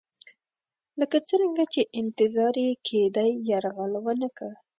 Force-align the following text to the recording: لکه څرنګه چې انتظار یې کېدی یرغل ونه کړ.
لکه 0.99 1.17
څرنګه 1.29 1.63
چې 1.73 1.81
انتظار 2.01 2.53
یې 2.65 2.73
کېدی 2.87 3.31
یرغل 3.49 3.93
ونه 4.05 4.29
کړ. 4.37 4.51